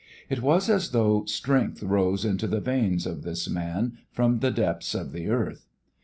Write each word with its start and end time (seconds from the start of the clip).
It 0.29 0.41
was 0.41 0.67
as 0.67 0.89
though 0.93 1.25
strength 1.25 1.83
rose 1.83 2.25
into 2.25 2.47
the 2.47 2.59
veins 2.59 3.05
of 3.05 3.21
this 3.21 3.47
man 3.47 3.99
from 4.11 4.39
the 4.39 4.49
depths 4.49 4.95
of 4.95 5.11
the 5.11 5.27
earth. 5.29 5.67